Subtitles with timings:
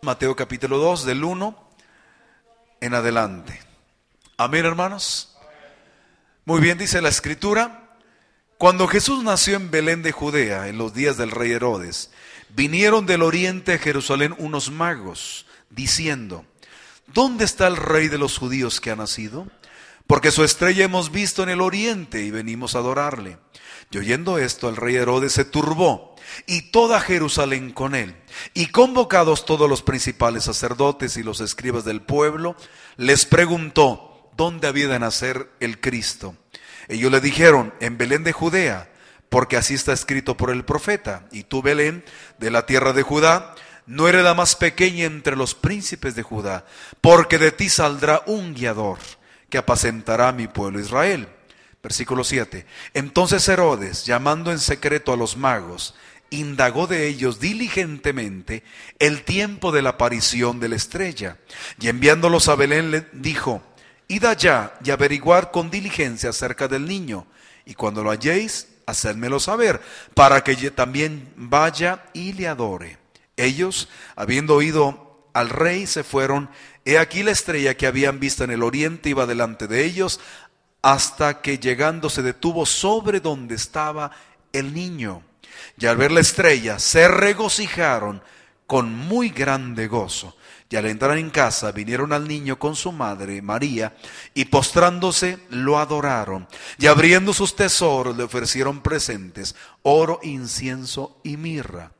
[0.00, 1.70] Mateo capítulo 2, del 1
[2.80, 3.60] en adelante.
[4.36, 5.36] Amén, hermanos.
[6.44, 7.96] Muy bien, dice la escritura.
[8.58, 12.12] Cuando Jesús nació en Belén de Judea, en los días del rey Herodes,
[12.50, 16.44] vinieron del oriente a Jerusalén unos magos, diciendo,
[17.08, 19.48] ¿dónde está el rey de los judíos que ha nacido?
[20.08, 23.36] Porque su estrella hemos visto en el oriente y venimos a adorarle.
[23.90, 26.16] Y oyendo esto, el rey Herodes se turbó
[26.46, 28.16] y toda Jerusalén con él.
[28.54, 32.56] Y convocados todos los principales sacerdotes y los escribas del pueblo,
[32.96, 36.34] les preguntó dónde había de nacer el Cristo.
[36.88, 38.90] Ellos le dijeron, en Belén de Judea,
[39.28, 41.28] porque así está escrito por el profeta.
[41.32, 42.02] Y tú, Belén,
[42.38, 43.54] de la tierra de Judá,
[43.84, 46.64] no eres la más pequeña entre los príncipes de Judá,
[47.02, 48.98] porque de ti saldrá un guiador
[49.50, 51.28] que apacentará a mi pueblo Israel.
[51.82, 52.66] Versículo 7.
[52.94, 55.94] Entonces Herodes, llamando en secreto a los magos,
[56.30, 58.62] indagó de ellos diligentemente
[58.98, 61.38] el tiempo de la aparición de la estrella.
[61.80, 63.62] Y enviándolos a Belén le dijo,
[64.08, 67.26] Id allá y averiguar con diligencia acerca del niño,
[67.64, 69.80] y cuando lo halléis, hacedmelo saber,
[70.14, 72.96] para que yo también vaya y le adore.
[73.36, 76.50] Ellos, habiendo oído al rey, se fueron.
[76.84, 80.20] He aquí la estrella que habían visto en el oriente iba delante de ellos,
[80.82, 84.10] hasta que llegando se detuvo sobre donde estaba
[84.52, 85.22] el niño.
[85.78, 88.22] Y al ver la estrella se regocijaron
[88.66, 90.36] con muy grande gozo.
[90.70, 93.96] Y al entrar en casa vinieron al niño con su madre María
[94.34, 96.46] y postrándose lo adoraron.
[96.78, 101.92] Y abriendo sus tesoros le ofrecieron presentes, oro, incienso y mirra.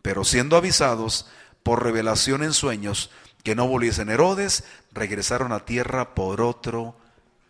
[0.00, 1.26] Pero siendo avisados
[1.64, 3.10] por revelación en sueños
[3.42, 6.96] que no volviesen Herodes, regresaron a tierra por otro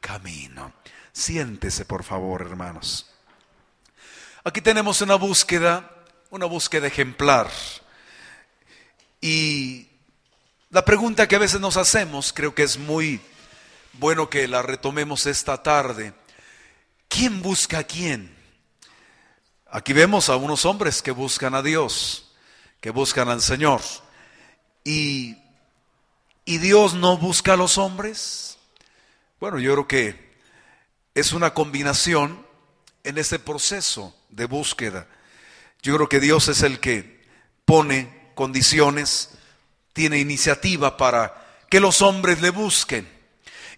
[0.01, 0.73] camino.
[1.13, 3.11] Siéntese, por favor, hermanos.
[4.43, 5.91] Aquí tenemos una búsqueda,
[6.31, 7.51] una búsqueda ejemplar.
[9.21, 9.89] Y
[10.71, 13.21] la pregunta que a veces nos hacemos, creo que es muy
[13.95, 16.13] bueno que la retomemos esta tarde.
[17.09, 18.35] ¿Quién busca a quién?
[19.71, 22.33] Aquí vemos a unos hombres que buscan a Dios,
[22.81, 23.81] que buscan al Señor.
[24.85, 25.37] ¿Y,
[26.45, 28.59] y Dios no busca a los hombres?
[29.41, 30.35] Bueno, yo creo que
[31.15, 32.47] es una combinación
[33.03, 35.07] en ese proceso de búsqueda.
[35.83, 37.25] Yo creo que Dios es el que
[37.65, 39.31] pone condiciones,
[39.93, 43.09] tiene iniciativa para que los hombres le busquen.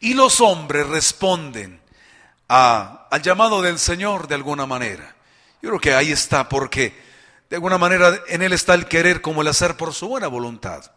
[0.00, 1.80] Y los hombres responden
[2.48, 5.16] a, al llamado del Señor de alguna manera.
[5.62, 6.94] Yo creo que ahí está, porque
[7.48, 10.92] de alguna manera en Él está el querer como el hacer por su buena voluntad.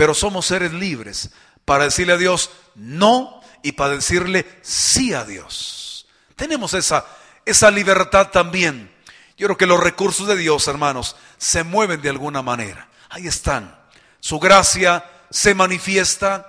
[0.00, 1.28] Pero somos seres libres
[1.66, 6.06] para decirle a Dios no y para decirle sí a Dios.
[6.36, 7.04] Tenemos esa
[7.44, 8.90] esa libertad también.
[9.36, 12.88] Yo creo que los recursos de Dios, hermanos, se mueven de alguna manera.
[13.10, 13.78] Ahí están.
[14.20, 16.48] Su gracia se manifiesta,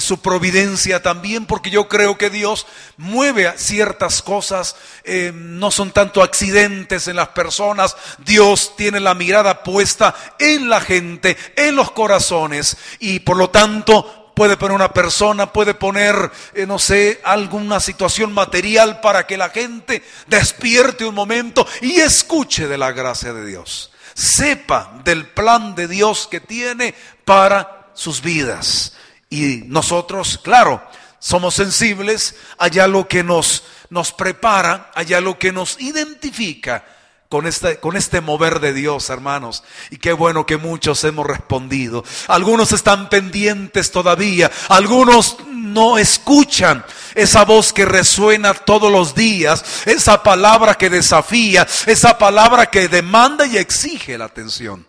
[0.00, 6.22] su providencia también, porque yo creo que Dios mueve ciertas cosas, eh, no son tanto
[6.22, 12.76] accidentes en las personas, Dios tiene la mirada puesta en la gente, en los corazones,
[12.98, 18.32] y por lo tanto puede poner una persona, puede poner, eh, no sé, alguna situación
[18.32, 23.90] material para que la gente despierte un momento y escuche de la gracia de Dios.
[24.14, 28.93] Sepa del plan de Dios que tiene para sus vidas.
[29.34, 30.80] Y nosotros, claro,
[31.18, 36.84] somos sensibles allá lo que nos, nos prepara, allá lo que nos identifica
[37.28, 39.64] con este, con este mover de Dios, hermanos.
[39.90, 42.04] Y qué bueno que muchos hemos respondido.
[42.28, 46.84] Algunos están pendientes todavía, algunos no escuchan
[47.16, 53.46] esa voz que resuena todos los días, esa palabra que desafía, esa palabra que demanda
[53.46, 54.86] y exige la atención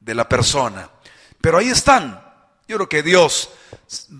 [0.00, 0.88] de la persona.
[1.42, 2.22] Pero ahí están.
[2.66, 3.50] Yo creo que Dios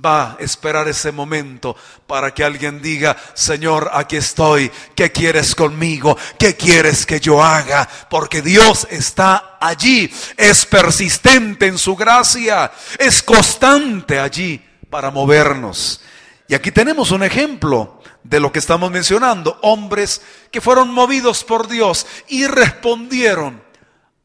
[0.05, 6.17] va a esperar ese momento para que alguien diga, Señor, aquí estoy, ¿qué quieres conmigo?
[6.39, 7.89] ¿Qué quieres que yo haga?
[8.11, 16.01] Porque Dios está allí, es persistente en su gracia, es constante allí para movernos.
[16.49, 21.69] Y aquí tenemos un ejemplo de lo que estamos mencionando, hombres que fueron movidos por
[21.69, 23.63] Dios y respondieron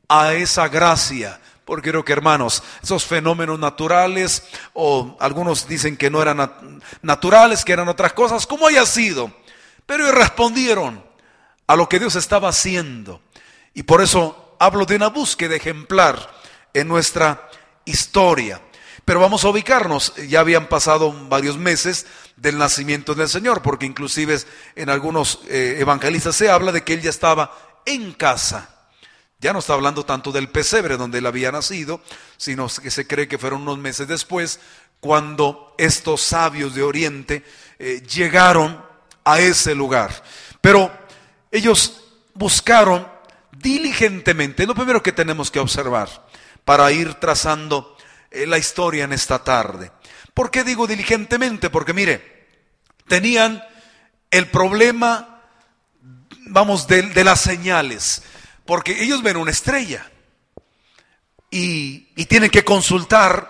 [0.10, 6.22] a esa gracia porque creo que hermanos, esos fenómenos naturales, o algunos dicen que no
[6.22, 9.34] eran naturales, que eran otras cosas, como haya sido,
[9.86, 11.04] pero respondieron
[11.68, 13.22] a lo que Dios estaba haciendo.
[13.74, 16.18] Y por eso hablo de una búsqueda ejemplar
[16.74, 17.50] en nuestra
[17.84, 18.62] historia.
[19.04, 22.06] Pero vamos a ubicarnos, ya habían pasado varios meses
[22.38, 24.40] del nacimiento del Señor, porque inclusive
[24.76, 27.54] en algunos eh, evangelistas se habla de que Él ya estaba
[27.86, 28.77] en casa
[29.40, 32.02] Ya no está hablando tanto del pesebre donde él había nacido,
[32.38, 34.60] sino que se cree que fueron unos meses después
[35.00, 37.44] cuando estos sabios de Oriente
[37.78, 38.84] eh, llegaron
[39.24, 40.24] a ese lugar.
[40.60, 40.92] Pero
[41.52, 42.04] ellos
[42.34, 43.08] buscaron
[43.52, 46.28] diligentemente, lo primero que tenemos que observar
[46.66, 47.96] para ir trazando
[48.32, 49.92] eh, la historia en esta tarde.
[50.34, 51.70] ¿Por qué digo diligentemente?
[51.70, 52.48] Porque mire,
[53.08, 53.64] tenían
[54.32, 55.42] el problema,
[56.48, 58.24] vamos, de, de las señales,
[58.68, 60.12] porque ellos ven una estrella
[61.50, 63.50] y, y tienen que consultar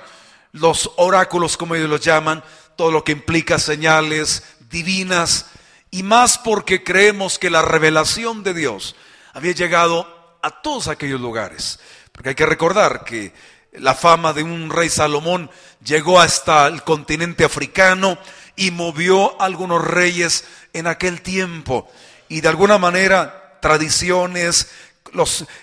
[0.53, 2.43] los oráculos, como ellos los llaman,
[2.77, 5.47] todo lo que implica señales divinas,
[5.91, 8.95] y más porque creemos que la revelación de Dios
[9.33, 11.79] había llegado a todos aquellos lugares.
[12.11, 13.33] Porque hay que recordar que
[13.73, 15.49] la fama de un rey Salomón
[15.83, 18.17] llegó hasta el continente africano
[18.55, 21.89] y movió a algunos reyes en aquel tiempo.
[22.27, 24.69] Y de alguna manera tradiciones,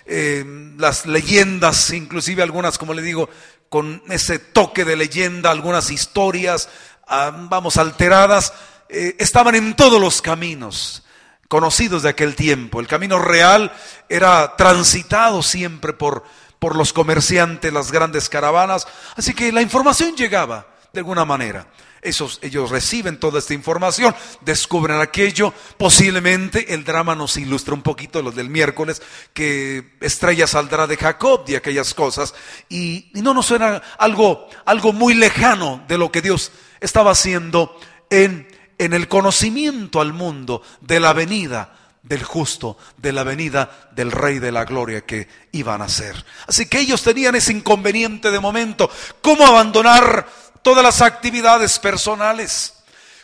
[0.05, 0.45] eh,
[0.77, 3.29] las leyendas, inclusive algunas, como le digo,
[3.69, 6.69] con ese toque de leyenda, algunas historias,
[7.07, 8.53] ah, vamos, alteradas,
[8.89, 11.03] eh, estaban en todos los caminos
[11.47, 12.79] conocidos de aquel tiempo.
[12.79, 13.71] El camino real
[14.09, 16.23] era transitado siempre por,
[16.59, 21.67] por los comerciantes, las grandes caravanas, así que la información llegaba de alguna manera.
[22.05, 25.53] Esos, ellos reciben toda esta información, descubren aquello.
[25.77, 29.01] Posiblemente el drama nos ilustra un poquito, lo del miércoles,
[29.33, 32.35] que estrella saldrá de Jacob y aquellas cosas.
[32.69, 37.77] Y, y no nos suena algo, algo muy lejano de lo que Dios estaba haciendo
[38.09, 38.47] en,
[38.77, 41.73] en el conocimiento al mundo de la venida
[42.05, 46.23] del justo, de la venida del Rey de la Gloria que iban a ser.
[46.47, 48.89] Así que ellos tenían ese inconveniente de momento.
[49.21, 50.27] ¿Cómo abandonar
[50.65, 52.73] todas las actividades personales.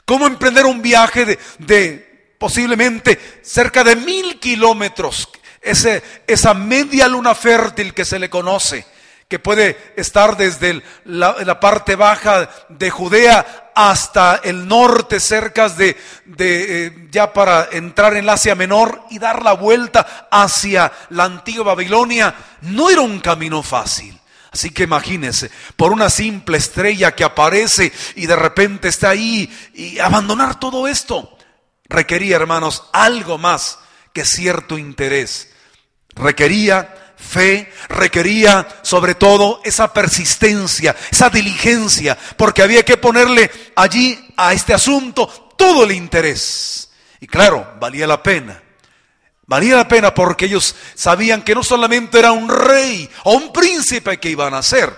[0.06, 5.28] ¿Cómo emprender un viaje de, de posiblemente cerca de mil kilómetros?
[5.60, 8.86] Ese, esa media luna fértil que se le conoce,
[9.28, 16.86] que puede estar desde la, parte baja de Judea hasta el norte, cerca de, de
[16.86, 22.36] eh, ya para entrar en Asia Menor y dar la vuelta hacia la antigua Babilonia,
[22.62, 24.21] no era un camino fácil.
[24.52, 29.98] Así que imagínense, por una simple estrella que aparece y de repente está ahí y
[30.00, 31.38] abandonar todo esto
[31.92, 33.78] requería, hermanos, algo más
[34.14, 35.50] que cierto interés.
[36.16, 44.54] Requería fe, requería sobre todo esa persistencia, esa diligencia, porque había que ponerle allí a
[44.54, 46.90] este asunto todo el interés.
[47.20, 48.64] Y claro, valía la pena.
[49.52, 54.18] Valía la pena porque ellos sabían que no solamente era un rey o un príncipe
[54.18, 54.98] que iban a ser,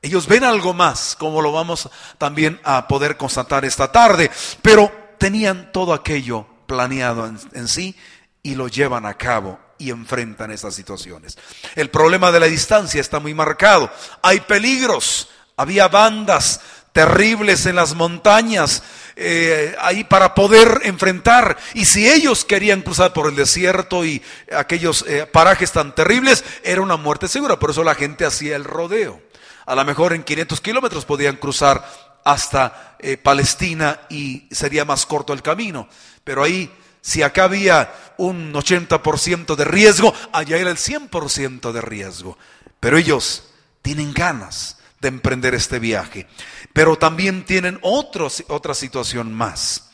[0.00, 1.86] ellos ven algo más, como lo vamos
[2.16, 4.30] también a poder constatar esta tarde,
[4.62, 7.94] pero tenían todo aquello planeado en, en sí
[8.42, 11.36] y lo llevan a cabo y enfrentan esas situaciones.
[11.74, 13.90] El problema de la distancia está muy marcado.
[14.22, 16.62] Hay peligros, había bandas
[16.94, 18.82] terribles en las montañas,
[19.16, 21.56] eh, ahí para poder enfrentar.
[21.74, 24.22] Y si ellos querían cruzar por el desierto y
[24.56, 27.58] aquellos eh, parajes tan terribles, era una muerte segura.
[27.58, 29.20] Por eso la gente hacía el rodeo.
[29.66, 31.84] A lo mejor en 500 kilómetros podían cruzar
[32.24, 35.88] hasta eh, Palestina y sería más corto el camino.
[36.24, 36.70] Pero ahí,
[37.00, 42.36] si acá había un 80% de riesgo, allá era el 100% de riesgo.
[42.80, 43.44] Pero ellos
[43.82, 46.26] tienen ganas de emprender este viaje.
[46.72, 49.90] Pero también tienen otra situación más.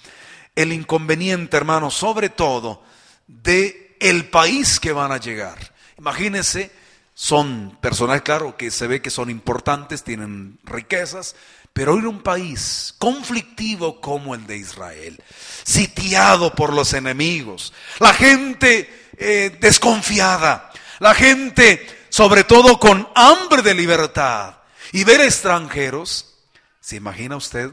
[0.54, 2.82] El inconveniente, hermano, sobre todo
[3.26, 5.72] de el país que van a llegar.
[5.98, 6.70] Imagínense,
[7.14, 11.34] son personas, claro, que se ve que son importantes, tienen riquezas,
[11.72, 15.22] pero en un país conflictivo como el de Israel,
[15.64, 23.74] sitiado por los enemigos, la gente eh, desconfiada, la gente sobre todo con hambre de
[23.74, 24.55] libertad
[24.96, 26.32] y ver extranjeros,
[26.80, 27.70] ¿Se imagina usted?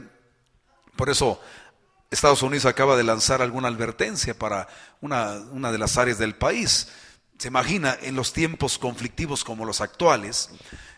[0.94, 1.40] Por eso
[2.10, 4.68] Estados Unidos acaba de lanzar alguna advertencia para
[5.00, 6.88] una, una, de las áreas del país.
[7.38, 10.50] Se imagina en los tiempos conflictivos como los actuales,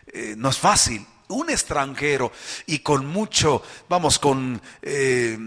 [0.07, 1.07] eh, no es fácil.
[1.29, 2.33] Un extranjero
[2.65, 5.37] y con mucho, vamos, con eh,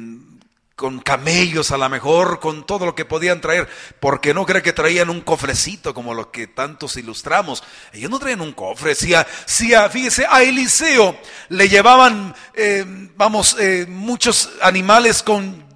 [0.81, 3.69] con camellos a lo mejor, con todo lo que podían traer,
[4.01, 7.63] porque no cree que traían un cofrecito como lo que tantos ilustramos.
[7.93, 11.19] Ellos no traían un cofre, si a, si a fíjese, a Eliseo
[11.51, 12.83] le llevaban, eh,
[13.15, 15.67] vamos, eh, muchos animales con,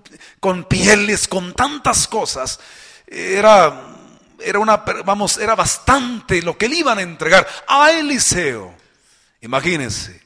[0.41, 2.59] con pieles, con tantas cosas,
[3.07, 3.99] era,
[4.41, 8.75] era una, vamos, era bastante lo que le iban a entregar a Eliseo.
[9.43, 10.23] Imagínense,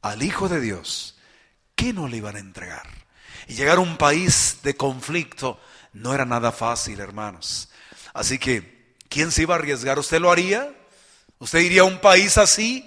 [0.00, 1.16] al Hijo de Dios,
[1.74, 3.01] ¿qué no le iban a entregar?
[3.48, 5.60] Y llegar a un país de conflicto
[5.92, 7.68] no era nada fácil, hermanos.
[8.14, 9.98] Así que ¿quién se iba a arriesgar?
[9.98, 10.74] ¿Usted lo haría?
[11.38, 12.86] ¿Usted iría a un país así?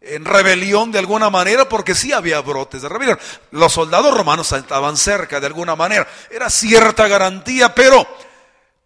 [0.00, 3.18] en rebelión de alguna manera, porque sí había brotes de rebelión.
[3.50, 8.06] Los soldados romanos estaban cerca de alguna manera, era cierta garantía, pero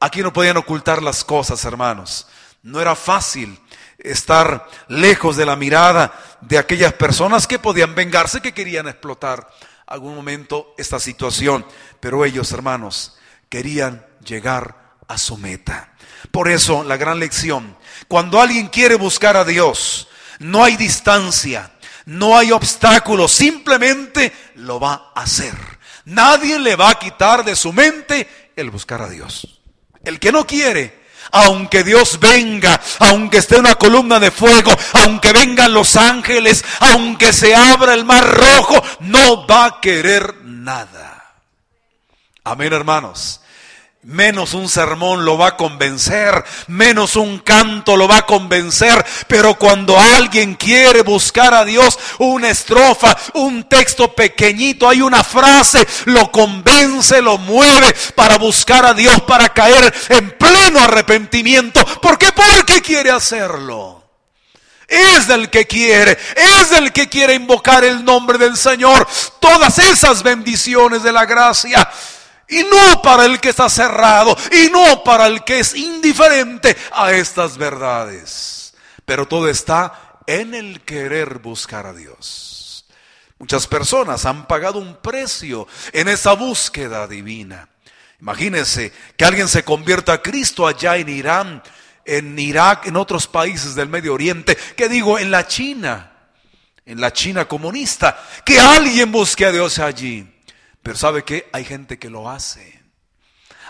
[0.00, 2.26] aquí no podían ocultar las cosas, hermanos.
[2.62, 3.58] No era fácil
[3.98, 9.48] estar lejos de la mirada de aquellas personas que podían vengarse, que querían explotar
[9.86, 11.66] algún momento esta situación,
[12.00, 13.16] pero ellos, hermanos,
[13.48, 15.92] querían llegar a su meta.
[16.30, 17.76] Por eso la gran lección,
[18.08, 20.08] cuando alguien quiere buscar a Dios,
[20.38, 21.72] no hay distancia,
[22.06, 25.54] no hay obstáculo, simplemente lo va a hacer.
[26.04, 29.60] Nadie le va a quitar de su mente el buscar a Dios.
[30.04, 31.01] El que no quiere,
[31.32, 37.54] aunque Dios venga, aunque esté una columna de fuego, aunque vengan los ángeles, aunque se
[37.54, 41.34] abra el mar rojo, no va a querer nada.
[42.44, 43.41] Amén, hermanos
[44.04, 49.54] menos un sermón lo va a convencer, menos un canto lo va a convencer, pero
[49.54, 56.32] cuando alguien quiere buscar a Dios, una estrofa, un texto pequeñito, hay una frase, lo
[56.32, 61.84] convence, lo mueve para buscar a Dios, para caer en pleno arrepentimiento.
[62.00, 62.32] ¿Por qué?
[62.32, 64.02] Porque quiere hacerlo.
[64.88, 69.06] Es del que quiere, es del que quiere invocar el nombre del Señor.
[69.38, 71.88] Todas esas bendiciones de la gracia
[72.52, 77.12] y no para el que está cerrado, y no para el que es indiferente a
[77.12, 78.74] estas verdades.
[79.06, 82.84] Pero todo está en el querer buscar a Dios.
[83.38, 87.68] Muchas personas han pagado un precio en esa búsqueda divina.
[88.20, 91.62] Imagínense que alguien se convierta a Cristo allá en Irán,
[92.04, 96.12] en Irak, en otros países del Medio Oriente, que digo, en la China,
[96.84, 100.31] en la China comunista, que alguien busque a Dios allí.
[100.82, 101.48] Pero ¿sabe qué?
[101.52, 102.82] Hay gente que lo hace.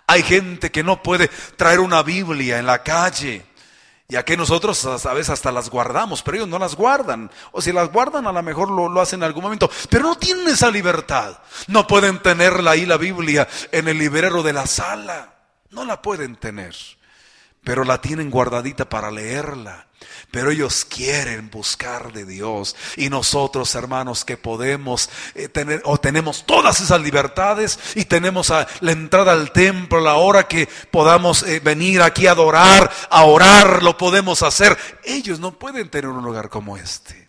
[0.07, 3.47] Hay gente que no puede traer una Biblia en la calle.
[4.09, 7.31] Y aquí nosotros a veces hasta las guardamos, pero ellos no las guardan.
[7.53, 9.71] O si las guardan, a lo mejor lo, lo, hacen en algún momento.
[9.89, 11.39] Pero no tienen esa libertad.
[11.69, 15.35] No pueden tenerla ahí la Biblia en el librero de la sala.
[15.71, 16.75] No la pueden tener.
[17.65, 19.87] Pero la tienen guardadita para leerla.
[20.33, 22.75] Pero ellos quieren buscar de Dios.
[22.97, 28.93] Y nosotros, hermanos, que podemos eh, tener o tenemos todas esas libertades y tenemos la
[28.93, 33.97] entrada al templo, la hora que podamos eh, venir aquí a adorar, a orar, lo
[33.97, 34.77] podemos hacer.
[35.05, 37.29] Ellos no pueden tener un lugar como este.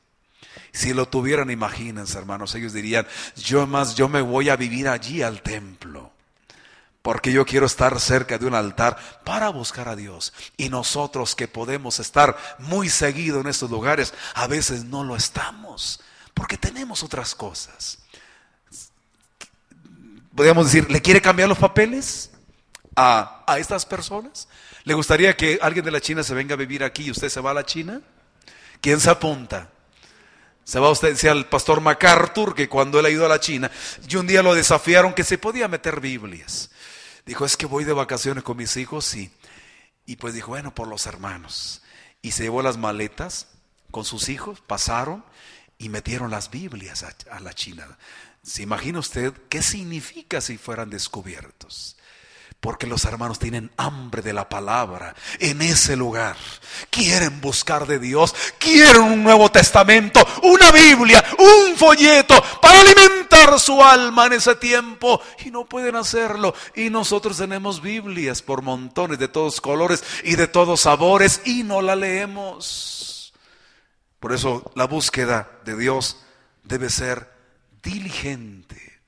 [0.71, 5.21] Si lo tuvieran, imagínense, hermanos, ellos dirían, yo más, yo me voy a vivir allí
[5.21, 6.13] al templo
[7.03, 10.33] porque yo quiero estar cerca de un altar para buscar a Dios.
[10.57, 15.99] Y nosotros que podemos estar muy seguido en estos lugares, a veces no lo estamos,
[16.33, 17.99] porque tenemos otras cosas.
[20.33, 22.31] Podríamos decir, ¿le quiere cambiar los papeles
[22.95, 24.47] a, a estas personas?
[24.85, 27.41] ¿Le gustaría que alguien de la China se venga a vivir aquí y usted se
[27.41, 28.01] va a la China?
[28.79, 29.69] ¿Quién se apunta?
[30.63, 33.69] Se va usted, decía el pastor MacArthur, que cuando él ha ido a la China,
[34.07, 36.69] y un día lo desafiaron que se podía meter Biblias.
[37.25, 39.31] Dijo, es que voy de vacaciones con mis hijos y,
[40.05, 41.81] y pues dijo, bueno, por los hermanos.
[42.21, 43.47] Y se llevó las maletas
[43.91, 45.23] con sus hijos, pasaron
[45.77, 47.97] y metieron las Biblias a, a la China.
[48.41, 51.97] ¿Se imagina usted qué significa si fueran descubiertos?
[52.63, 56.37] Porque los hermanos tienen hambre de la palabra en ese lugar.
[56.89, 63.83] Quieren buscar de Dios, quieren un Nuevo Testamento, una Biblia, un folleto para alimentar su
[63.83, 65.19] alma en ese tiempo.
[65.43, 66.55] Y no pueden hacerlo.
[66.73, 71.81] Y nosotros tenemos Biblias por montones de todos colores y de todos sabores y no
[71.81, 73.33] la leemos.
[74.21, 76.23] Por eso la búsqueda de Dios
[76.63, 77.29] debe ser
[77.83, 79.01] diligente.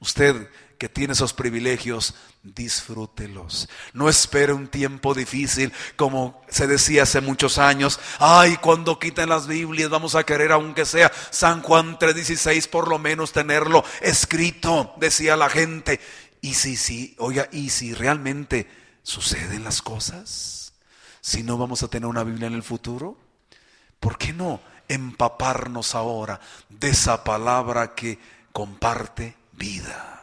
[0.00, 0.48] Usted
[0.80, 3.68] que tiene esos privilegios, disfrútelos.
[3.92, 8.00] No espere un tiempo difícil, como se decía hace muchos años.
[8.18, 12.98] Ay, cuando quiten las Biblias, vamos a querer, aunque sea San Juan 3:16, por lo
[12.98, 16.00] menos tenerlo escrito, decía la gente.
[16.40, 18.66] Y si, sí, oiga, y si realmente
[19.02, 20.72] suceden las cosas,
[21.20, 23.18] si no vamos a tener una Biblia en el futuro,
[24.00, 28.18] ¿por qué no empaparnos ahora de esa palabra que
[28.54, 30.19] comparte vida?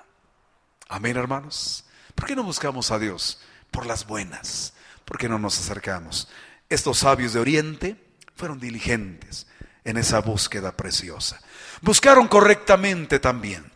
[0.89, 1.84] Amén, hermanos.
[2.15, 3.39] ¿Por qué no buscamos a Dios?
[3.72, 4.74] Por las buenas.
[5.06, 6.27] ¿Por qué no nos acercamos?
[6.70, 7.96] Estos sabios de Oriente
[8.36, 9.48] fueron diligentes
[9.84, 11.39] en esa búsqueda preciosa.
[11.82, 13.72] Buscaron correctamente también.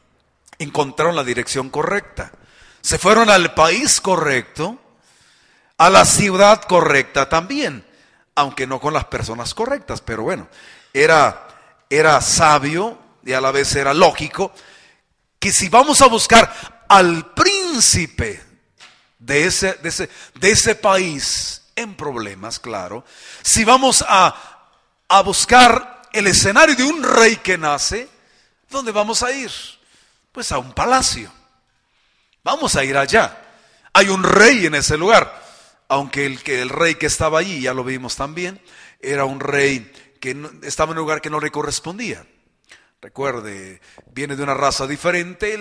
[0.57, 2.31] Encontraron la dirección correcta.
[2.81, 4.79] Se fueron al país correcto,
[5.77, 7.85] a la ciudad correcta también,
[8.35, 10.47] aunque no con las personas correctas, pero bueno,
[10.93, 11.47] era,
[11.89, 14.51] era sabio y a la vez era lógico
[15.39, 18.43] que si vamos a buscar al príncipe
[19.17, 23.05] de ese, de ese, de ese país en problemas, claro,
[23.41, 24.67] si vamos a,
[25.07, 28.09] a buscar el escenario de un rey que nace,
[28.69, 29.49] ¿dónde vamos a ir?
[30.33, 31.31] Pues a un palacio.
[32.43, 33.41] Vamos a ir allá.
[33.93, 35.41] Hay un rey en ese lugar,
[35.87, 38.61] aunque el, que el rey que estaba allí, ya lo vimos también,
[38.99, 42.25] era un rey que estaba en un lugar que no le correspondía.
[43.01, 45.57] Recuerde, viene de una raza diferente,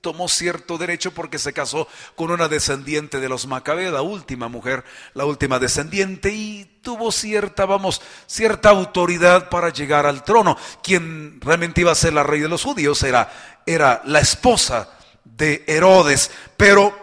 [0.00, 4.84] tomó cierto derecho porque se casó con una descendiente de los Macabeos, la última mujer,
[5.14, 10.56] la última descendiente, y tuvo cierta, vamos, cierta autoridad para llegar al trono.
[10.82, 14.88] Quien realmente iba a ser la rey de los judíos era, era la esposa
[15.24, 16.96] de Herodes, pero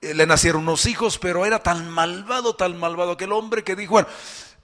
[0.00, 3.92] eh, le nacieron unos hijos, pero era tan malvado, tan malvado aquel hombre que dijo,
[3.92, 4.08] bueno,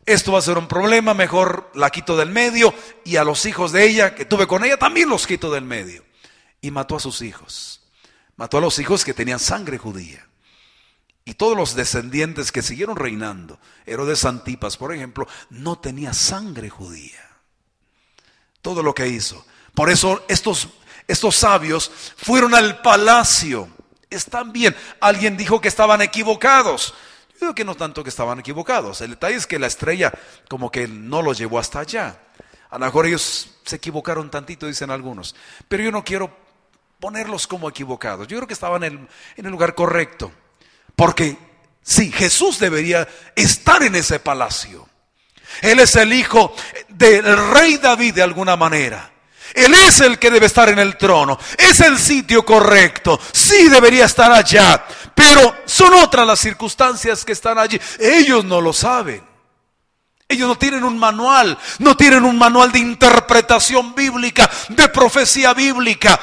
[0.06, 2.74] esto va a ser un problema, mejor la quito del medio
[3.04, 6.09] y a los hijos de ella que tuve con ella también los quito del medio.
[6.60, 7.80] Y mató a sus hijos.
[8.36, 10.26] Mató a los hijos que tenían sangre judía.
[11.24, 17.20] Y todos los descendientes que siguieron reinando, Herodes Antipas, por ejemplo, no tenía sangre judía.
[18.62, 19.44] Todo lo que hizo.
[19.74, 20.68] Por eso estos,
[21.06, 23.68] estos sabios fueron al palacio.
[24.08, 24.74] Están bien.
[25.00, 26.94] Alguien dijo que estaban equivocados.
[27.40, 29.00] Yo que no tanto que estaban equivocados.
[29.00, 30.12] El detalle es que la estrella
[30.48, 32.20] como que no los llevó hasta allá.
[32.70, 35.34] A lo mejor ellos se equivocaron tantito, dicen algunos.
[35.68, 36.36] Pero yo no quiero
[37.00, 38.28] ponerlos como equivocados.
[38.28, 40.30] Yo creo que estaban en el, lugar correcto.
[40.94, 41.36] Porque
[41.82, 44.86] sí, Jesús debería estar en ese palacio.
[45.62, 46.54] Él es el hijo
[46.88, 49.10] del rey David de alguna manera.
[49.54, 51.38] Él es el que debe estar en el trono.
[51.58, 53.18] Es el sitio correcto.
[53.32, 54.84] Sí debería estar allá.
[55.14, 57.80] Pero son otras las circunstancias que están allí.
[57.98, 59.28] Ellos no lo saben.
[60.28, 61.58] Ellos no tienen un manual.
[61.80, 66.20] No tienen un manual de interpretación bíblica, de profecía bíblica.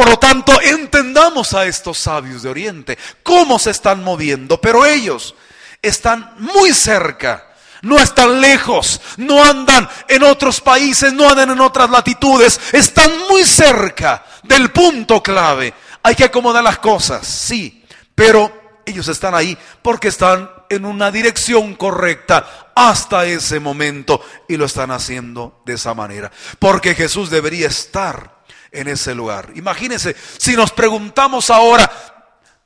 [0.00, 4.58] Por lo tanto, entendamos a estos sabios de Oriente, cómo se están moviendo.
[4.58, 5.34] Pero ellos
[5.82, 7.48] están muy cerca
[7.82, 13.44] no están lejos, no andan en otros países, no andan en otras latitudes, están muy
[13.44, 15.74] cerca del punto clave.
[16.02, 17.84] Hay que acomodar las cosas, sí,
[18.14, 24.64] pero ellos están ahí porque están en una dirección correcta hasta ese momento y lo
[24.64, 26.30] están haciendo de esa manera.
[26.58, 28.39] Porque Jesús debería estar
[28.72, 29.52] en ese lugar.
[29.54, 31.90] Imagínense, si nos preguntamos ahora,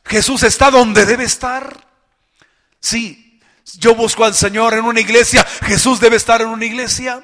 [0.04, 1.86] ¿Jesús está donde debe estar?
[2.80, 3.40] Sí,
[3.78, 7.22] yo busco al Señor en una iglesia, Jesús debe estar en una iglesia.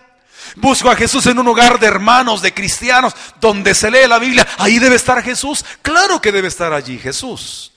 [0.57, 4.49] Busco a Jesús en un hogar de hermanos, de cristianos, donde se lee la Biblia.
[4.59, 5.65] Ahí debe estar Jesús.
[5.83, 7.73] Claro que debe estar allí Jesús.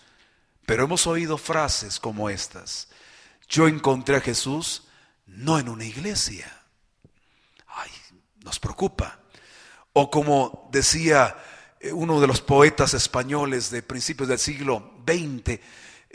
[0.66, 2.88] Pero hemos oído frases como estas.
[3.50, 4.84] Yo encontré a Jesús
[5.28, 6.52] no en una iglesia.
[7.68, 7.92] Ay,
[8.44, 9.20] nos preocupa.
[9.93, 11.36] O como decía
[11.79, 15.60] eh, uno de los poetas españoles de principios del siglo XX,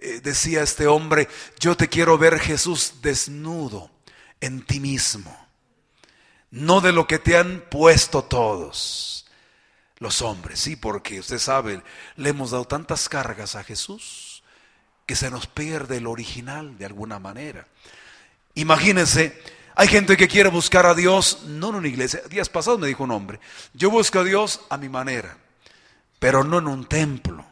[0.00, 3.90] eh, decía este hombre, yo te quiero ver Jesús desnudo
[4.40, 5.36] en ti mismo,
[6.50, 9.26] no de lo que te han puesto todos
[9.98, 11.82] los hombres, sí, porque usted sabe,
[12.16, 14.42] le hemos dado tantas cargas a Jesús
[15.04, 17.66] que se nos pierde el original de alguna manera.
[18.54, 19.40] Imagínense,
[19.78, 22.20] hay gente que quiere buscar a Dios, no en una iglesia.
[22.28, 23.40] Días pasados me dijo un hombre,
[23.72, 25.38] yo busco a Dios a mi manera,
[26.18, 27.46] pero no en un templo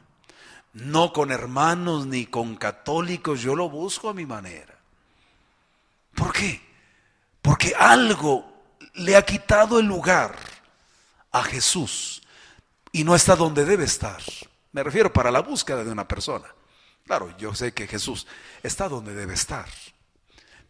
[0.76, 4.74] no con hermanos ni con católicos, yo lo busco a mi manera.
[6.14, 6.60] ¿Por qué?
[7.40, 10.36] Porque algo le ha quitado el lugar
[11.32, 12.22] a Jesús
[12.92, 14.20] y no está donde debe estar.
[14.72, 16.46] Me refiero para la búsqueda de una persona.
[17.06, 18.26] Claro, yo sé que Jesús
[18.62, 19.68] está donde debe estar.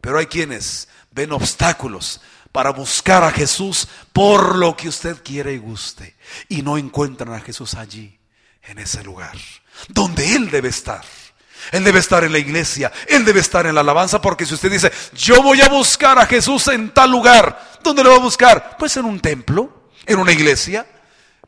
[0.07, 2.21] Pero hay quienes ven obstáculos
[2.53, 6.15] para buscar a Jesús por lo que usted quiere y guste
[6.49, 8.17] y no encuentran a Jesús allí,
[8.63, 9.37] en ese lugar
[9.89, 11.03] donde Él debe estar.
[11.73, 14.71] Él debe estar en la iglesia, Él debe estar en la alabanza, porque si usted
[14.71, 18.77] dice, yo voy a buscar a Jesús en tal lugar, ¿dónde lo va a buscar?
[18.79, 20.87] Pues en un templo, en una iglesia,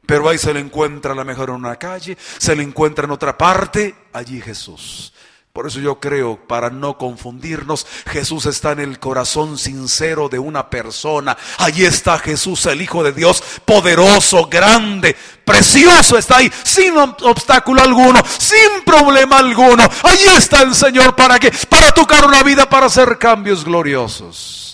[0.04, 3.12] pero ahí se le encuentra a lo mejor en una calle, se le encuentra en
[3.12, 5.12] otra parte, allí Jesús.
[5.58, 10.70] Por eso yo creo, para no confundirnos, Jesús está en el corazón sincero de una
[10.70, 11.36] persona.
[11.56, 18.22] Allí está Jesús, el Hijo de Dios, poderoso, grande, precioso está ahí, sin obstáculo alguno,
[18.38, 19.82] sin problema alguno.
[20.04, 24.67] Allí está el Señor para que, para tocar una vida, para hacer cambios gloriosos.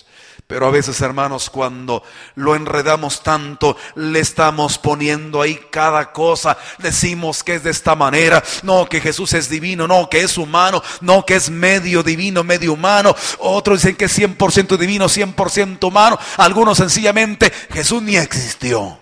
[0.47, 2.03] Pero a veces, hermanos, cuando
[2.35, 6.55] lo enredamos tanto, le estamos poniendo ahí cada cosa.
[6.77, 8.43] Decimos que es de esta manera.
[8.61, 9.87] No, que Jesús es divino.
[9.87, 10.83] No, que es humano.
[11.01, 13.15] No, que es medio divino, medio humano.
[13.39, 16.19] Otros dicen que es 100% divino, 100% humano.
[16.37, 18.99] Algunos sencillamente, Jesús ni existió.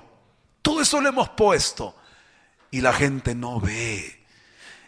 [0.61, 1.93] Todo eso lo hemos puesto.
[2.71, 4.22] Y la gente no ve.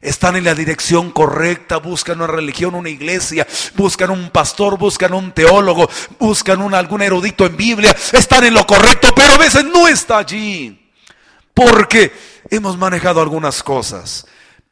[0.05, 5.31] Están en la dirección correcta, buscan una religión, una iglesia, buscan un pastor, buscan un
[5.31, 5.89] teólogo,
[6.19, 10.19] buscan un, algún erudito en Biblia, están en lo correcto, pero a veces no está
[10.19, 10.81] allí.
[11.53, 12.11] Porque
[12.49, 14.25] hemos manejado algunas cosas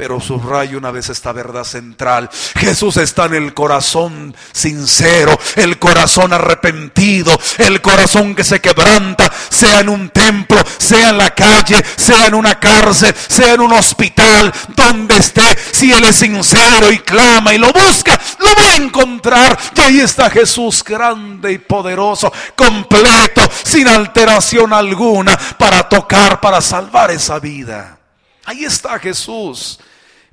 [0.03, 2.29] pero subrayo una vez esta verdad central.
[2.57, 9.79] Jesús está en el corazón sincero, el corazón arrepentido, el corazón que se quebranta, sea
[9.79, 14.51] en un templo, sea en la calle, sea en una cárcel, sea en un hospital,
[14.75, 15.57] donde esté.
[15.71, 19.57] Si Él es sincero y clama y lo busca, lo va a encontrar.
[19.77, 27.09] Y ahí está Jesús grande y poderoso, completo, sin alteración alguna, para tocar, para salvar
[27.09, 27.99] esa vida.
[28.45, 29.79] Ahí está Jesús.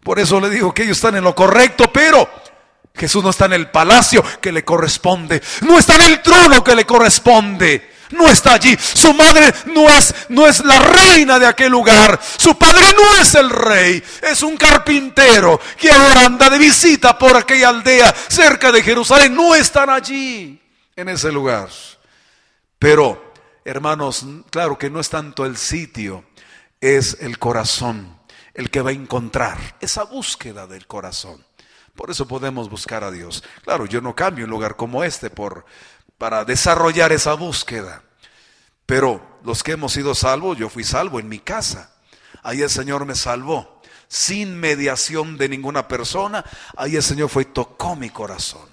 [0.03, 2.29] Por eso le digo que ellos están en lo correcto, pero
[2.95, 6.75] Jesús no está en el palacio que le corresponde, no está en el trono que
[6.75, 7.91] le corresponde.
[8.11, 8.77] No está allí.
[8.77, 12.19] Su madre no es, no es la reina de aquel lugar.
[12.39, 14.03] Su padre no es el rey.
[14.23, 19.35] Es un carpintero que ahora anda de visita por aquella aldea cerca de Jerusalén.
[19.35, 20.61] No están allí,
[20.97, 21.69] en ese lugar.
[22.81, 23.33] Pero,
[23.65, 26.25] hermanos, claro que no es tanto el sitio,
[26.81, 28.20] es el corazón
[28.61, 31.44] el que va a encontrar esa búsqueda del corazón.
[31.94, 33.42] Por eso podemos buscar a Dios.
[33.64, 35.64] Claro, yo no cambio un lugar como este por,
[36.18, 38.03] para desarrollar esa búsqueda.
[38.85, 41.94] Pero los que hemos sido salvos, yo fui salvo en mi casa.
[42.42, 43.81] Ahí el Señor me salvó.
[44.09, 46.44] Sin mediación de ninguna persona,
[46.77, 48.68] ahí el Señor fue y tocó mi corazón.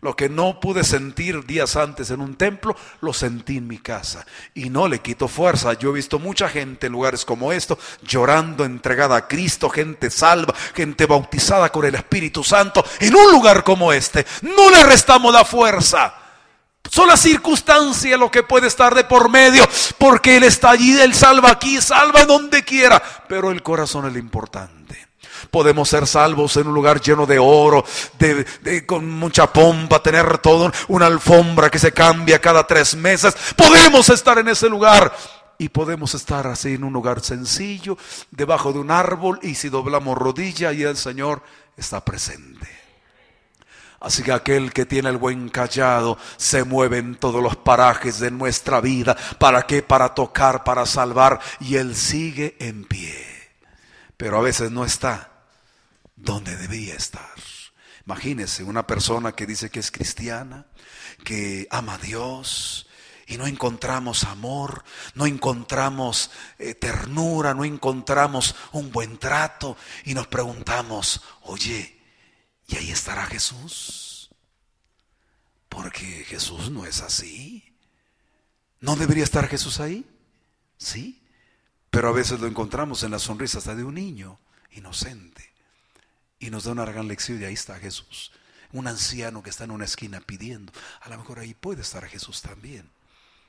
[0.00, 4.26] Lo que no pude sentir días antes en un templo, lo sentí en mi casa.
[4.54, 5.72] Y no le quito fuerza.
[5.74, 10.54] Yo he visto mucha gente en lugares como esto, llorando, entregada a Cristo, gente salva,
[10.74, 14.26] gente bautizada con el Espíritu Santo, en un lugar como este.
[14.42, 16.14] No le restamos la fuerza.
[16.90, 21.14] Son las circunstancias lo que puede estar de por medio, porque Él está allí, Él
[21.14, 24.75] salva aquí, salva donde quiera, pero el corazón es lo importante.
[25.50, 27.84] Podemos ser salvos en un lugar lleno de oro,
[28.86, 33.36] con mucha pompa, tener todo, una alfombra que se cambia cada tres meses.
[33.56, 35.14] Podemos estar en ese lugar.
[35.58, 37.96] Y podemos estar así en un lugar sencillo,
[38.30, 41.42] debajo de un árbol, y si doblamos rodilla y el Señor
[41.78, 42.68] está presente.
[44.00, 48.30] Así que aquel que tiene el buen callado se mueve en todos los parajes de
[48.30, 49.16] nuestra vida.
[49.38, 49.82] ¿Para qué?
[49.82, 51.40] Para tocar, para salvar.
[51.60, 53.14] Y Él sigue en pie.
[54.16, 55.30] Pero a veces no está
[56.16, 57.34] donde debía estar.
[58.06, 60.66] Imagínese una persona que dice que es cristiana,
[61.24, 62.86] que ama a Dios
[63.26, 70.28] y no encontramos amor, no encontramos eh, ternura, no encontramos un buen trato y nos
[70.28, 72.00] preguntamos, oye,
[72.68, 74.30] ¿y ahí estará Jesús?
[75.68, 77.76] Porque Jesús no es así.
[78.80, 80.06] ¿No debería estar Jesús ahí?
[80.78, 81.24] Sí,
[81.90, 84.38] pero a veces lo encontramos en la sonrisa hasta de un niño
[84.70, 85.45] inocente
[86.38, 88.32] y nos da una gran lección y ahí está Jesús.
[88.72, 90.72] Un anciano que está en una esquina pidiendo.
[91.00, 92.90] A lo mejor ahí puede estar Jesús también.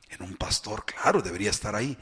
[0.10, 1.97] En un pastor, claro, debería estar ahí.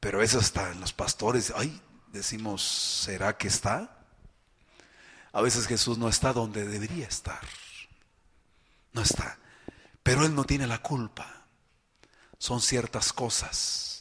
[0.00, 1.52] Pero eso está en los pastores.
[1.56, 1.80] Ay,
[2.12, 3.98] decimos, ¿será que está?
[5.32, 7.46] A veces Jesús no está donde debería estar.
[8.92, 9.38] No está.
[10.02, 11.46] Pero Él no tiene la culpa.
[12.38, 13.93] Son ciertas cosas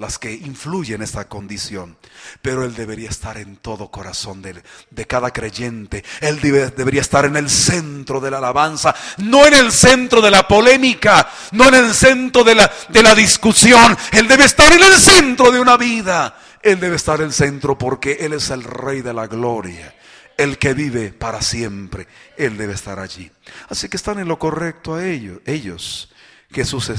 [0.00, 1.98] las que influyen en esta condición.
[2.40, 6.02] Pero Él debería estar en todo corazón de, de cada creyente.
[6.22, 10.48] Él debería estar en el centro de la alabanza, no en el centro de la
[10.48, 13.96] polémica, no en el centro de la, de la discusión.
[14.12, 16.34] Él debe estar en el centro de una vida.
[16.62, 19.94] Él debe estar en el centro porque Él es el Rey de la Gloria.
[20.38, 22.08] El que vive para siempre,
[22.38, 23.30] Él debe estar allí.
[23.68, 25.40] Así que están en lo correcto a ellos.
[25.44, 26.10] ellos.
[26.50, 26.90] Jesús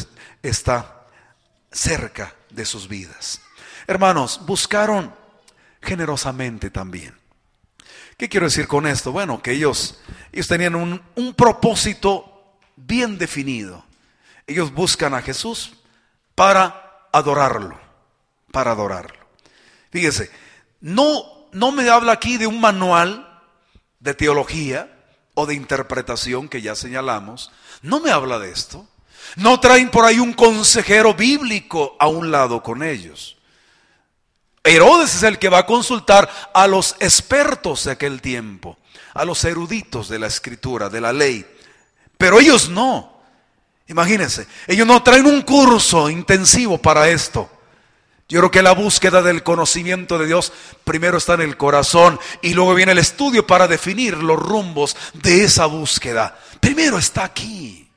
[0.43, 1.07] está
[1.71, 3.41] cerca de sus vidas.
[3.87, 5.13] Hermanos, buscaron
[5.81, 7.15] generosamente también.
[8.17, 9.11] ¿Qué quiero decir con esto?
[9.11, 9.99] Bueno, que ellos,
[10.31, 13.83] ellos tenían un, un propósito bien definido.
[14.45, 15.73] Ellos buscan a Jesús
[16.35, 17.79] para adorarlo,
[18.51, 19.25] para adorarlo.
[19.91, 20.29] Fíjese,
[20.79, 23.41] no, no me habla aquí de un manual
[23.99, 24.91] de teología
[25.33, 27.51] o de interpretación que ya señalamos.
[27.81, 28.87] No me habla de esto.
[29.35, 33.37] No traen por ahí un consejero bíblico a un lado con ellos.
[34.63, 38.77] Herodes es el que va a consultar a los expertos de aquel tiempo,
[39.13, 41.45] a los eruditos de la escritura, de la ley.
[42.17, 43.21] Pero ellos no.
[43.87, 47.49] Imagínense, ellos no traen un curso intensivo para esto.
[48.29, 50.53] Yo creo que la búsqueda del conocimiento de Dios
[50.85, 55.43] primero está en el corazón y luego viene el estudio para definir los rumbos de
[55.43, 56.39] esa búsqueda.
[56.61, 57.90] Primero está aquí.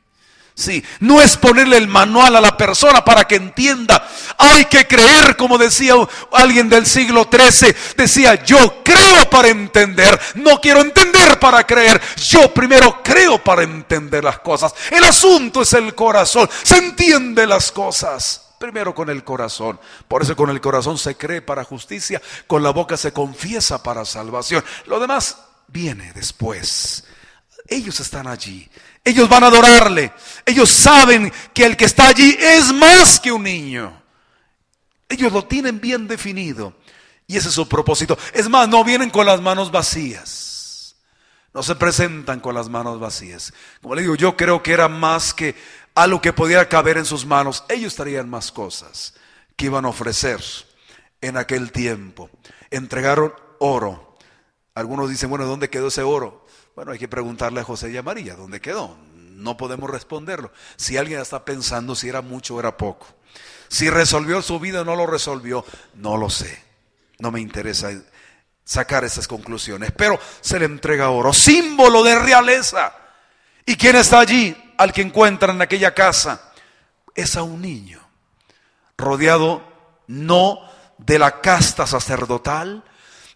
[0.57, 4.09] Sí, no es ponerle el manual a la persona para que entienda.
[4.39, 5.95] Hay que creer, como decía
[6.31, 12.55] alguien del siglo XIII, decía, yo creo para entender, no quiero entender para creer, yo
[12.55, 14.73] primero creo para entender las cosas.
[14.93, 18.41] El asunto es el corazón, se entiende las cosas.
[18.57, 19.79] Primero con el corazón.
[20.09, 24.05] Por eso con el corazón se cree para justicia, con la boca se confiesa para
[24.05, 24.65] salvación.
[24.87, 25.37] Lo demás
[25.67, 27.05] viene después.
[27.67, 28.71] Ellos están allí.
[29.05, 30.13] Ellos van a adorarle.
[30.47, 34.03] Ellos saben que el que está allí es más que un niño.
[35.09, 36.75] Ellos lo tienen bien definido.
[37.27, 38.19] Y ese es su propósito.
[38.33, 40.97] Es más, no vienen con las manos vacías.
[41.53, 43.53] No se presentan con las manos vacías.
[43.81, 45.55] Como le digo, yo creo que era más que
[45.95, 47.65] algo que pudiera caber en sus manos.
[47.69, 49.15] Ellos traían más cosas
[49.55, 50.41] que iban a ofrecer
[51.21, 52.31] en aquel tiempo.
[52.71, 54.17] Entregaron oro.
[54.75, 56.44] Algunos dicen, bueno, ¿dónde quedó ese oro?
[56.75, 58.97] Bueno, hay que preguntarle a José y a María, ¿dónde quedó?
[59.15, 60.51] No podemos responderlo.
[60.77, 63.07] Si alguien está pensando si era mucho o era poco.
[63.69, 66.63] Si resolvió su vida o no lo resolvió, no lo sé.
[67.19, 67.91] No me interesa
[68.65, 69.93] sacar esas conclusiones.
[69.93, 72.93] Pero se le entrega oro, símbolo de realeza.
[73.67, 74.57] ¿Y quién está allí?
[74.77, 76.53] Al que encuentra en aquella casa.
[77.15, 78.01] Es a un niño,
[78.99, 79.63] rodeado
[80.09, 80.59] no
[80.99, 82.83] de la casta sacerdotal,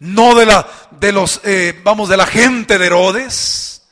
[0.00, 3.82] no de la, de los, eh, vamos, de la gente de Herodes.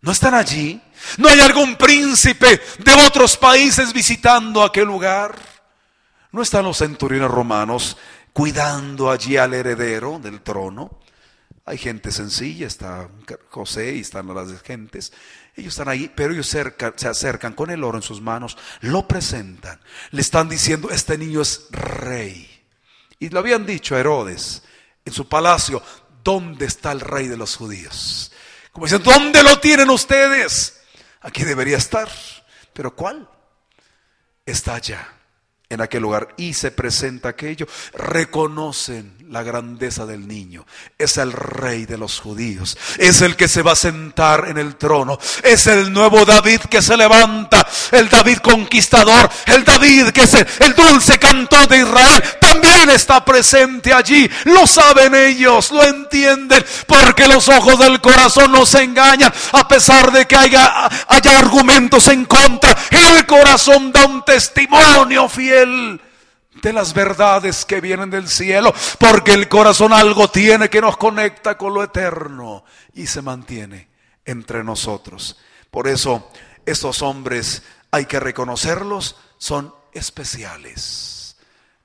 [0.00, 0.80] No están allí.
[1.18, 5.36] No hay algún príncipe de otros países visitando aquel lugar.
[6.32, 7.96] No están los centuriones romanos
[8.32, 11.00] cuidando allí al heredero del trono.
[11.66, 13.08] Hay gente sencilla, está
[13.48, 15.12] José y están las gentes.
[15.56, 19.80] Ellos están ahí, pero ellos se acercan con el oro en sus manos, lo presentan.
[20.10, 22.50] Le están diciendo, este niño es rey.
[23.18, 24.64] Y lo habían dicho a Herodes
[25.04, 25.82] en su palacio,
[26.22, 28.32] ¿dónde está el rey de los judíos?
[28.72, 30.80] Como dicen, ¿dónde lo tienen ustedes?
[31.20, 32.08] Aquí debería estar.
[32.72, 33.28] ¿Pero cuál?
[34.44, 35.13] Está allá,
[35.74, 36.28] en aquel lugar.
[36.36, 37.66] Y se presenta aquello.
[37.92, 40.66] Reconocen la grandeza del niño.
[40.98, 42.76] Es el rey de los judíos.
[42.98, 45.18] Es el que se va a sentar en el trono.
[45.42, 47.66] Es el nuevo David que se levanta.
[47.90, 49.28] El David conquistador.
[49.46, 52.22] El David que es el, dulce cantor de Israel.
[52.40, 54.30] También está presente allí.
[54.44, 56.64] Lo saben ellos, lo entienden.
[56.86, 59.32] Porque los ojos del corazón no se engañan.
[59.52, 62.76] A pesar de que haya, haya argumentos en contra.
[62.90, 69.48] El corazón da un testimonio fiel de las verdades que vienen del cielo, porque el
[69.48, 73.88] corazón algo tiene que nos conecta con lo eterno y se mantiene
[74.24, 75.38] entre nosotros.
[75.70, 76.30] Por eso
[76.64, 81.36] estos hombres hay que reconocerlos, son especiales,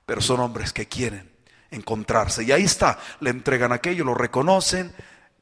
[0.06, 1.30] pero son hombres que quieren
[1.70, 2.44] encontrarse.
[2.44, 4.94] Y ahí está, le entregan aquello, lo reconocen,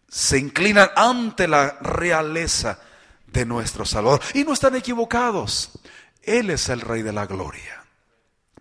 [0.09, 2.79] se inclinan ante la realeza
[3.27, 4.21] de nuestro Salvador.
[4.35, 5.71] Y no están equivocados.
[6.23, 7.85] Él es el Rey de la Gloria.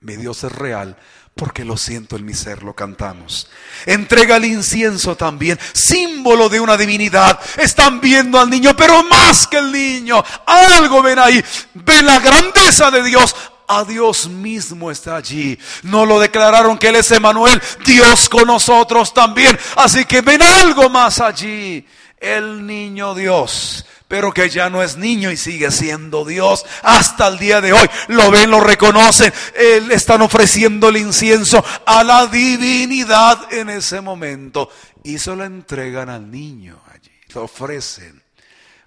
[0.07, 0.95] Mi Dios es real
[1.35, 3.49] porque lo siento en mi ser, lo cantamos.
[3.85, 7.37] Entrega el incienso también, símbolo de una divinidad.
[7.57, 11.43] Están viendo al niño, pero más que el niño, algo ven ahí.
[11.73, 13.35] Ven la grandeza de Dios.
[13.67, 15.59] A Dios mismo está allí.
[15.83, 19.59] No lo declararon que Él es Emanuel, Dios con nosotros también.
[19.75, 21.85] Así que ven algo más allí.
[22.17, 27.37] El niño Dios pero que ya no es niño y sigue siendo Dios hasta el
[27.37, 27.87] día de hoy.
[28.07, 34.69] Lo ven, lo reconocen, le están ofreciendo el incienso a la divinidad en ese momento
[35.03, 38.23] y se lo entregan al niño allí, lo ofrecen.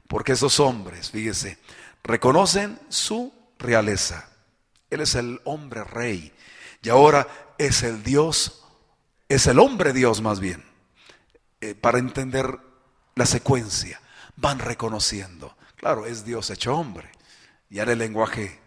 [0.09, 1.59] Porque esos hombres, fíjese,
[2.03, 4.29] reconocen su realeza.
[4.89, 6.33] Él es el hombre rey
[6.83, 7.29] y ahora
[7.59, 8.65] es el Dios,
[9.29, 10.65] es el hombre Dios más bien,
[11.61, 12.59] eh, para entender
[13.15, 14.01] la secuencia
[14.41, 15.57] van reconociendo.
[15.77, 17.11] Claro, es Dios hecho hombre.
[17.69, 18.61] Ya en el lenguaje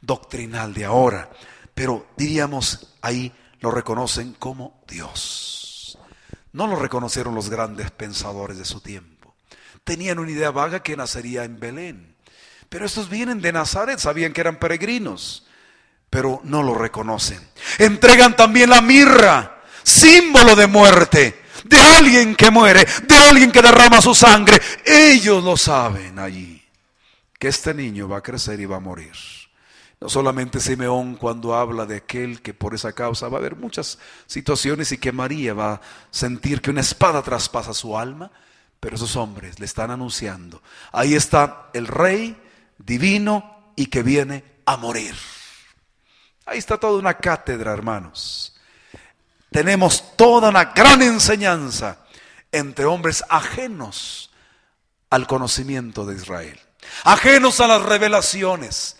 [0.00, 1.30] doctrinal de ahora.
[1.74, 5.98] Pero diríamos, ahí lo reconocen como Dios.
[6.52, 9.34] No lo reconocieron los grandes pensadores de su tiempo.
[9.84, 12.16] Tenían una idea vaga que nacería en Belén.
[12.68, 15.46] Pero estos vienen de Nazaret, sabían que eran peregrinos,
[16.10, 17.46] pero no lo reconocen.
[17.78, 24.00] Entregan también la mirra, símbolo de muerte de alguien que muere, de alguien que derrama
[24.00, 24.60] su sangre.
[24.84, 26.62] Ellos lo saben allí,
[27.38, 29.14] que este niño va a crecer y va a morir.
[30.00, 33.98] No solamente Simeón cuando habla de aquel que por esa causa va a haber muchas
[34.26, 38.30] situaciones y que María va a sentir que una espada traspasa su alma,
[38.78, 42.36] pero esos hombres le están anunciando, ahí está el rey
[42.78, 45.14] divino y que viene a morir.
[46.44, 48.55] Ahí está toda una cátedra, hermanos
[49.56, 52.00] tenemos toda una gran enseñanza
[52.52, 54.30] entre hombres ajenos
[55.08, 56.60] al conocimiento de Israel.
[57.04, 58.98] ajenos a las revelaciones,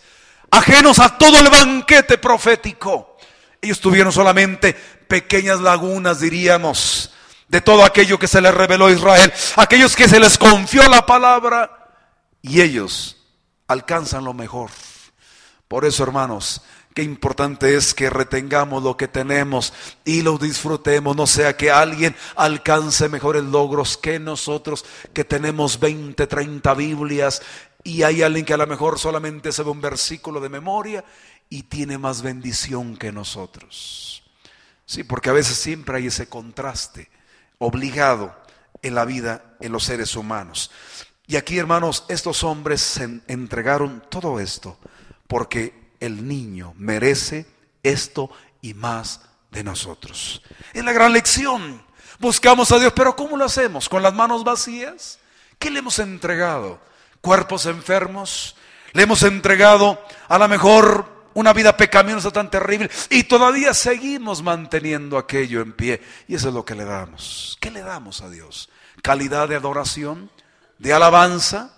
[0.49, 3.17] ajenos a todo el banquete profético.
[3.61, 7.11] Ellos tuvieron solamente pequeñas lagunas, diríamos,
[7.47, 11.05] de todo aquello que se les reveló a Israel, aquellos que se les confió la
[11.05, 11.93] palabra
[12.41, 13.17] y ellos
[13.67, 14.71] alcanzan lo mejor.
[15.67, 16.63] Por eso, hermanos,
[16.97, 19.71] qué importante es que retengamos lo que tenemos
[20.03, 24.83] y lo disfrutemos, no sea que alguien alcance mejores logros que nosotros,
[25.13, 27.43] que tenemos 20, 30 Biblias
[27.83, 31.05] y hay alguien que a lo mejor solamente sabe un versículo de memoria
[31.51, 34.23] y tiene más bendición que nosotros.
[34.87, 37.11] Sí, porque a veces siempre hay ese contraste
[37.59, 38.35] obligado
[38.81, 40.71] en la vida en los seres humanos.
[41.27, 44.79] Y aquí, hermanos, estos hombres se entregaron todo esto
[45.27, 47.45] porque el niño merece
[47.83, 48.29] esto
[48.61, 50.41] y más de nosotros.
[50.73, 51.83] Es la gran lección.
[52.19, 53.89] Buscamos a Dios, pero ¿cómo lo hacemos?
[53.89, 55.19] ¿Con las manos vacías?
[55.59, 56.79] ¿Qué le hemos entregado?
[57.21, 58.55] ¿Cuerpos enfermos?
[58.93, 65.19] ¿Le hemos entregado a lo mejor una vida pecaminosa tan terrible y todavía seguimos manteniendo
[65.19, 66.01] aquello en pie.
[66.27, 67.59] Y eso es lo que le damos.
[67.61, 68.69] ¿Qué le damos a Dios?
[69.03, 70.31] Calidad de adoración,
[70.79, 71.75] de alabanza.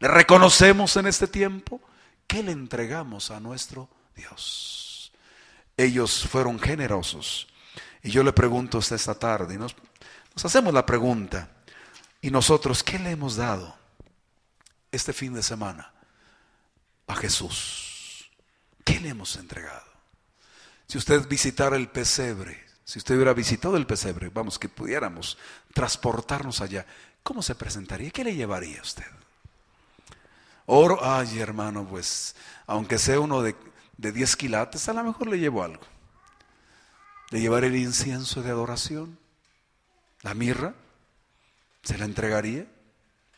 [0.00, 1.82] ¿Le reconocemos en este tiempo?
[2.26, 5.12] ¿Qué le entregamos a nuestro Dios?
[5.76, 7.48] Ellos fueron generosos.
[8.02, 9.74] Y yo le pregunto a esta tarde, nos,
[10.34, 11.48] nos hacemos la pregunta,
[12.20, 13.74] ¿y nosotros qué le hemos dado
[14.92, 15.92] este fin de semana
[17.06, 18.30] a Jesús?
[18.84, 19.94] ¿Qué le hemos entregado?
[20.86, 25.38] Si usted visitara el pesebre, si usted hubiera visitado el pesebre, vamos, que pudiéramos
[25.72, 26.84] transportarnos allá,
[27.22, 28.10] ¿cómo se presentaría?
[28.10, 29.06] ¿Qué le llevaría a usted?
[30.66, 32.34] Oro, ay hermano, pues,
[32.66, 33.54] aunque sea uno de,
[33.96, 35.82] de 10 quilates, a lo mejor le llevo algo.
[37.30, 39.18] Le llevaré el incienso de adoración,
[40.22, 40.74] la mirra,
[41.82, 42.66] ¿se la entregaría?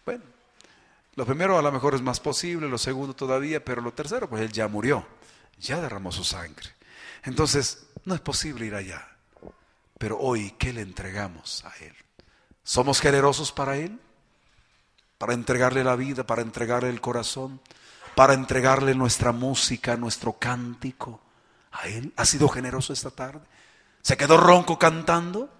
[0.04, 0.24] Bueno,
[1.14, 4.42] lo primero a lo mejor es más posible, lo segundo todavía, pero lo tercero, pues
[4.42, 5.06] él ya murió
[5.58, 6.70] ya derramó su sangre.
[7.24, 9.08] Entonces, no es posible ir allá.
[9.98, 11.94] Pero hoy, ¿qué le entregamos a Él?
[12.62, 13.98] ¿Somos generosos para Él?
[15.18, 17.60] Para entregarle la vida, para entregarle el corazón,
[18.14, 21.20] para entregarle nuestra música, nuestro cántico
[21.72, 22.12] a Él.
[22.16, 23.40] ¿Ha sido generoso esta tarde?
[24.02, 25.50] ¿Se quedó ronco cantando?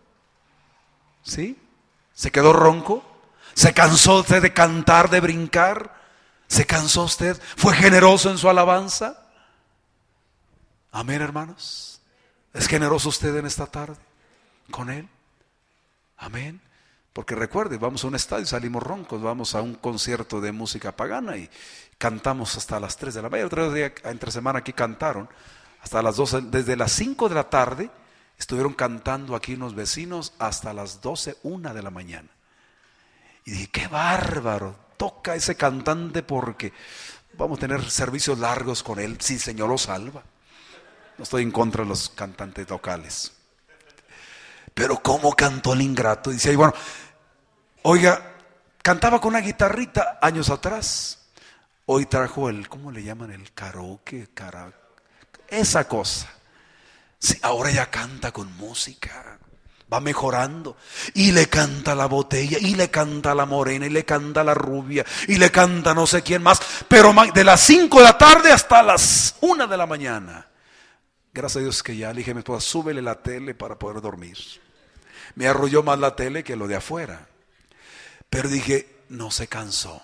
[1.22, 1.58] ¿Sí?
[2.14, 3.04] ¿Se quedó ronco?
[3.54, 5.96] ¿Se cansó usted de cantar, de brincar?
[6.46, 7.40] ¿Se cansó usted?
[7.56, 9.22] ¿Fue generoso en su alabanza?
[10.92, 12.00] Amén, hermanos.
[12.54, 13.96] ¿Es generoso usted en esta tarde
[14.70, 15.08] con Él?
[16.16, 16.60] Amén.
[17.16, 21.38] Porque recuerde, vamos a un estadio salimos roncos, vamos a un concierto de música pagana
[21.38, 21.48] y
[21.96, 23.46] cantamos hasta las 3 de la mañana.
[23.46, 25.26] Otro día, entre semana aquí cantaron
[25.80, 27.90] hasta las 12, desde las 5 de la tarde
[28.38, 32.28] estuvieron cantando aquí unos vecinos hasta las 12, 1 de la mañana.
[33.46, 36.74] Y dije, qué bárbaro, toca ese cantante porque
[37.32, 40.22] vamos a tener servicios largos con él, si el Señor lo salva.
[41.16, 43.32] No estoy en contra de los cantantes locales.
[44.74, 46.28] Pero cómo cantó el ingrato.
[46.28, 46.74] Dice, bueno,
[47.86, 48.20] oiga,
[48.82, 51.18] cantaba con una guitarrita años atrás.
[51.86, 53.30] Hoy trajo el, ¿cómo le llaman?
[53.30, 54.28] El karaoke,
[55.48, 56.28] esa cosa.
[57.42, 59.38] Ahora ya canta con música.
[59.92, 60.76] Va mejorando.
[61.14, 65.06] Y le canta la botella, y le canta la morena, y le canta la rubia,
[65.28, 66.60] y le canta no sé quién más.
[66.88, 70.48] Pero de las 5 de la tarde hasta las 1 de la mañana.
[71.32, 74.38] Gracias a Dios que ya le dije a súbele la tele para poder dormir.
[75.36, 77.28] Me arrulló más la tele que lo de afuera.
[78.30, 80.02] Pero dije, no se cansó.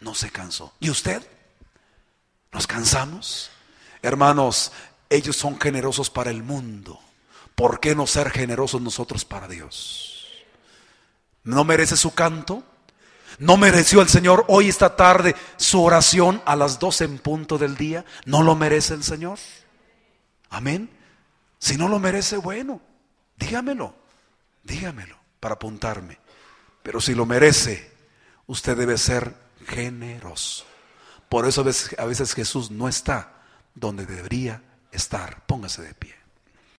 [0.00, 0.72] No se cansó.
[0.80, 1.22] ¿Y usted?
[2.52, 3.50] ¿Nos cansamos?
[4.02, 4.72] Hermanos,
[5.08, 6.98] ellos son generosos para el mundo.
[7.54, 10.26] ¿Por qué no ser generosos nosotros para Dios?
[11.44, 12.62] ¿No merece su canto?
[13.38, 17.76] ¿No mereció el Señor hoy esta tarde su oración a las 12 en punto del
[17.76, 18.04] día?
[18.24, 19.38] ¿No lo merece el Señor?
[20.48, 20.90] Amén.
[21.58, 22.80] Si no lo merece, bueno,
[23.36, 23.94] dígamelo,
[24.62, 26.18] dígamelo para apuntarme.
[26.82, 27.90] Pero si lo merece,
[28.46, 29.34] usted debe ser
[29.66, 30.64] generoso.
[31.28, 33.42] Por eso a veces, Jesús no está
[33.74, 35.46] donde debería estar.
[35.46, 36.19] Póngase de pie.